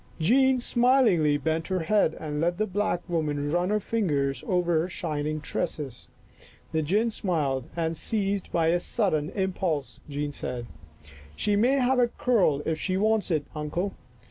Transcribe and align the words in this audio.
Jean 0.19 0.59
smilingly 0.59 1.37
bent 1.37 1.67
her 1.67 1.81
head 1.81 2.17
and 2.19 2.41
let 2.41 2.57
the 2.57 2.65
black 2.65 3.07
woman 3.07 3.51
run 3.51 3.69
her 3.69 3.79
fingers 3.79 4.43
over 4.47 4.79
her 4.79 4.89
shining 4.89 5.39
tresses. 5.39 6.07
The 6.71 6.81
gin 6.81 7.11
smiled 7.11 7.65
and, 7.75 7.95
seized 7.95 8.51
by 8.51 8.69
a 8.69 8.79
sudden 8.79 9.29
impulse, 9.35 9.99
Jean 10.09 10.31
said," 10.31 10.65
She 11.35 11.55
may 11.55 11.73
have 11.73 11.99
a 11.99 12.07
curl 12.07 12.63
if 12.65 12.79
she 12.79 12.97
wants 12.97 13.29
it, 13.29 13.45
Uncle. 13.55 13.93